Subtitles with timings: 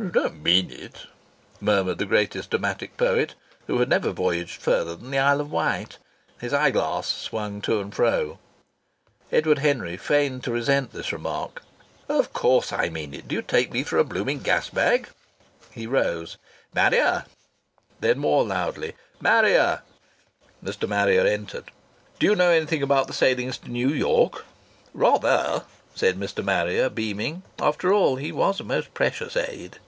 [0.00, 1.08] "You don't mean it?"
[1.60, 3.34] murmured the greatest dramatic poet,
[3.66, 5.98] who had never voyaged further than the Isle of Wight.
[6.38, 8.38] His eyeglass swung to and fro.
[9.32, 11.62] Edward Henry feigned to resent this remark.
[12.08, 13.26] "Of course I mean it.
[13.26, 15.08] Do you take me for a blooming gas bag?"
[15.72, 16.36] He rose.
[16.72, 17.24] "Marrier!"
[17.98, 19.82] Then more loudly: "Marrier!"
[20.64, 20.88] Mr.
[20.88, 21.72] Marrier entered.
[22.20, 24.44] "Do you know anything about the sailings to New York?"
[24.94, 26.44] "Rather!" said Mr.
[26.44, 27.42] Marrier, beaming.
[27.58, 29.80] After all, he was a most precious aid.